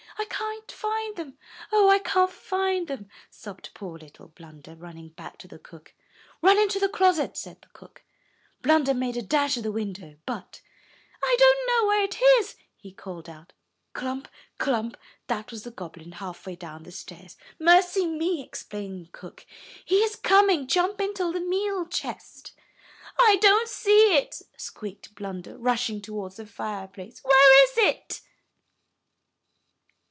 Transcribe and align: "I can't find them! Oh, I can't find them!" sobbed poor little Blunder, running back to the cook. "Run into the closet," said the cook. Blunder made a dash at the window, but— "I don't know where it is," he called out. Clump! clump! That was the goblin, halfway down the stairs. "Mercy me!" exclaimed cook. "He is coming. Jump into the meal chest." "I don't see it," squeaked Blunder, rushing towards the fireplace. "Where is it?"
"I 0.19 0.25
can't 0.25 0.71
find 0.71 1.15
them! 1.15 1.37
Oh, 1.71 1.89
I 1.89 1.97
can't 1.99 2.31
find 2.31 2.87
them!" 2.87 3.09
sobbed 3.31 3.73
poor 3.73 3.97
little 3.97 4.27
Blunder, 4.29 4.75
running 4.75 5.09
back 5.09 5.37
to 5.39 5.47
the 5.47 5.57
cook. 5.59 5.93
"Run 6.41 6.57
into 6.57 6.79
the 6.79 6.89
closet," 6.89 7.35
said 7.35 7.61
the 7.61 7.67
cook. 7.69 8.03
Blunder 8.61 8.93
made 8.93 9.17
a 9.17 9.21
dash 9.21 9.57
at 9.57 9.63
the 9.63 9.71
window, 9.71 10.17
but— 10.25 10.61
"I 11.23 11.35
don't 11.39 11.59
know 11.67 11.87
where 11.87 12.03
it 12.03 12.21
is," 12.39 12.55
he 12.75 12.91
called 12.91 13.29
out. 13.29 13.53
Clump! 13.93 14.27
clump! 14.57 14.97
That 15.27 15.51
was 15.51 15.63
the 15.63 15.71
goblin, 15.71 16.13
halfway 16.13 16.55
down 16.55 16.83
the 16.83 16.91
stairs. 16.91 17.35
"Mercy 17.59 18.05
me!" 18.05 18.43
exclaimed 18.43 19.11
cook. 19.13 19.45
"He 19.83 19.97
is 19.99 20.15
coming. 20.15 20.67
Jump 20.67 21.01
into 21.01 21.31
the 21.31 21.39
meal 21.39 21.87
chest." 21.87 22.53
"I 23.19 23.37
don't 23.41 23.67
see 23.69 24.15
it," 24.17 24.41
squeaked 24.57 25.15
Blunder, 25.15 25.57
rushing 25.57 25.99
towards 26.01 26.35
the 26.37 26.45
fireplace. 26.45 27.19
"Where 27.23 27.63
is 27.65 27.77
it?" 27.77 28.21